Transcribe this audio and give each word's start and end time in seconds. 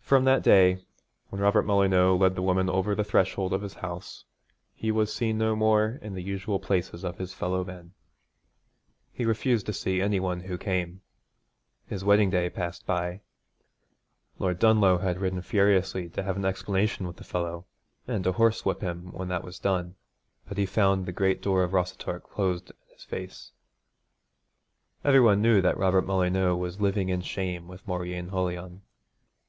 From 0.00 0.24
that 0.24 0.42
day, 0.42 0.84
when 1.30 1.40
Robert 1.40 1.62
Molyneux 1.62 2.14
led 2.16 2.34
the 2.34 2.42
woman 2.42 2.68
over 2.68 2.94
the 2.94 3.04
threshold 3.04 3.52
of 3.54 3.62
his 3.62 3.74
house, 3.74 4.24
he 4.74 4.90
was 4.90 5.14
seen 5.14 5.38
no 5.38 5.56
more 5.56 5.98
in 6.02 6.12
the 6.12 6.22
usual 6.22 6.58
places 6.58 7.04
of 7.04 7.16
his 7.18 7.32
fellow 7.32 7.64
men. 7.64 7.92
He 9.12 9.24
refused 9.24 9.64
to 9.66 9.72
see 9.72 10.02
any 10.02 10.20
one 10.20 10.40
who 10.40 10.58
came. 10.58 11.00
His 11.86 12.04
wedding 12.04 12.28
day 12.30 12.50
passed 12.50 12.84
by. 12.84 13.22
Lord 14.38 14.58
Dunlough 14.58 14.98
had 14.98 15.20
ridden 15.20 15.40
furiously 15.40 16.10
to 16.10 16.22
have 16.22 16.36
an 16.36 16.44
explanation 16.44 17.06
with 17.06 17.16
the 17.16 17.24
fellow 17.24 17.64
and 18.06 18.24
to 18.24 18.32
horsewhip 18.32 18.82
him 18.82 19.12
when 19.12 19.28
that 19.28 19.44
was 19.44 19.60
done, 19.60 19.94
but 20.46 20.58
he 20.58 20.66
found 20.66 21.06
the 21.06 21.12
great 21.12 21.40
door 21.40 21.62
of 21.62 21.72
Rossatorc 21.72 22.24
closed 22.28 22.70
in 22.70 22.76
his 22.92 23.04
face. 23.04 23.52
Every 25.04 25.20
one 25.20 25.40
knew 25.40 25.60
Robert 25.62 26.04
Molyneux 26.06 26.56
was 26.56 26.80
living 26.80 27.08
in 27.08 27.22
shame 27.22 27.68
with 27.68 27.86
Mauryeen 27.86 28.28
Holion. 28.30 28.82